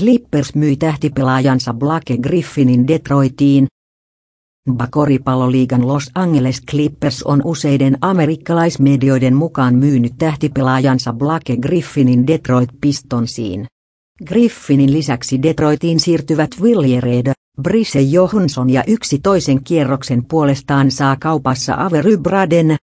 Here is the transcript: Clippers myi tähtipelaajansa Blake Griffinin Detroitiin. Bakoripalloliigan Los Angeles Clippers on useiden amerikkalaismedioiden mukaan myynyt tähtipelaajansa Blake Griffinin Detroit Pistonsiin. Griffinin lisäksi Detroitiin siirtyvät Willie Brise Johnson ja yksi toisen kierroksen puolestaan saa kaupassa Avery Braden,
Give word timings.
Clippers 0.00 0.54
myi 0.54 0.76
tähtipelaajansa 0.76 1.74
Blake 1.74 2.16
Griffinin 2.16 2.88
Detroitiin. 2.88 3.66
Bakoripalloliigan 4.72 5.86
Los 5.86 6.10
Angeles 6.14 6.62
Clippers 6.70 7.22
on 7.22 7.40
useiden 7.44 7.98
amerikkalaismedioiden 8.00 9.34
mukaan 9.34 9.74
myynyt 9.74 10.12
tähtipelaajansa 10.18 11.12
Blake 11.12 11.56
Griffinin 11.56 12.26
Detroit 12.26 12.70
Pistonsiin. 12.80 13.66
Griffinin 14.26 14.92
lisäksi 14.92 15.42
Detroitiin 15.42 16.00
siirtyvät 16.00 16.50
Willie 16.60 17.00
Brise 17.62 18.00
Johnson 18.00 18.70
ja 18.70 18.84
yksi 18.86 19.18
toisen 19.18 19.64
kierroksen 19.64 20.24
puolestaan 20.24 20.90
saa 20.90 21.16
kaupassa 21.16 21.74
Avery 21.78 22.16
Braden, 22.16 22.76